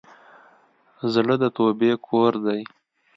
[1.13, 2.61] زړه د توبې کور دی.